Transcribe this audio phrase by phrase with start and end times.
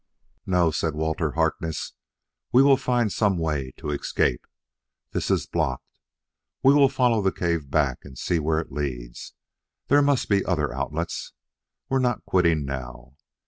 [0.47, 1.93] "No," said Walter Harkness:
[2.51, 4.47] "we will find some way to escape.
[5.11, 5.85] This is blocked.
[6.63, 9.35] We will follow the cave back and see where it leads.
[9.89, 11.33] There must be other outlets.
[11.87, 13.13] We're not quitting now."